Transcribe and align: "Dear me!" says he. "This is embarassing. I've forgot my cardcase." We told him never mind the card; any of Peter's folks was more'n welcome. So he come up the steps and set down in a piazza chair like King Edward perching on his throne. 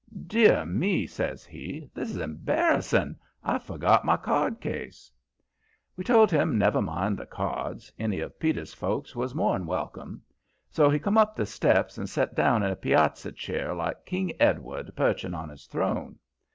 "Dear 0.25 0.65
me!" 0.65 1.05
says 1.05 1.45
he. 1.45 1.87
"This 1.93 2.09
is 2.09 2.17
embarassing. 2.17 3.17
I've 3.43 3.61
forgot 3.61 4.03
my 4.03 4.17
cardcase." 4.17 5.11
We 5.95 6.03
told 6.03 6.31
him 6.31 6.57
never 6.57 6.81
mind 6.81 7.19
the 7.19 7.27
card; 7.27 7.83
any 7.99 8.19
of 8.19 8.39
Peter's 8.39 8.73
folks 8.73 9.15
was 9.15 9.35
more'n 9.35 9.67
welcome. 9.67 10.23
So 10.71 10.89
he 10.89 10.97
come 10.97 11.19
up 11.19 11.35
the 11.35 11.45
steps 11.45 11.99
and 11.99 12.09
set 12.09 12.33
down 12.33 12.63
in 12.63 12.71
a 12.71 12.75
piazza 12.75 13.31
chair 13.31 13.75
like 13.75 14.07
King 14.07 14.31
Edward 14.39 14.89
perching 14.95 15.35
on 15.35 15.49
his 15.49 15.65
throne. 15.67 16.17